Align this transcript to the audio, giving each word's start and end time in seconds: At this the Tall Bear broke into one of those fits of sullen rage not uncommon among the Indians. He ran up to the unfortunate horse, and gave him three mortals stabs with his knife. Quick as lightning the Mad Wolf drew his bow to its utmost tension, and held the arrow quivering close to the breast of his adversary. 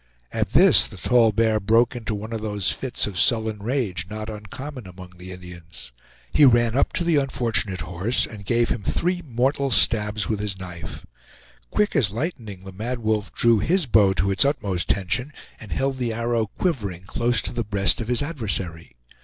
At 0.31 0.53
this 0.53 0.87
the 0.87 0.97
Tall 0.97 1.31
Bear 1.31 1.59
broke 1.59 1.95
into 1.95 2.15
one 2.15 2.33
of 2.33 2.41
those 2.41 2.71
fits 2.71 3.05
of 3.05 3.19
sullen 3.19 3.59
rage 3.59 4.07
not 4.09 4.31
uncommon 4.31 4.87
among 4.87 5.11
the 5.19 5.31
Indians. 5.31 5.91
He 6.33 6.43
ran 6.43 6.75
up 6.75 6.91
to 6.93 7.03
the 7.03 7.17
unfortunate 7.17 7.81
horse, 7.81 8.25
and 8.25 8.43
gave 8.43 8.69
him 8.69 8.81
three 8.81 9.21
mortals 9.23 9.75
stabs 9.75 10.27
with 10.27 10.39
his 10.39 10.57
knife. 10.57 11.05
Quick 11.69 11.95
as 11.95 12.09
lightning 12.09 12.61
the 12.63 12.71
Mad 12.71 12.97
Wolf 12.97 13.31
drew 13.31 13.59
his 13.59 13.85
bow 13.85 14.13
to 14.13 14.31
its 14.31 14.43
utmost 14.43 14.87
tension, 14.89 15.31
and 15.59 15.71
held 15.71 15.99
the 15.99 16.13
arrow 16.13 16.47
quivering 16.47 17.03
close 17.03 17.39
to 17.43 17.53
the 17.53 17.63
breast 17.63 18.01
of 18.01 18.07
his 18.07 18.23
adversary. 18.23 18.95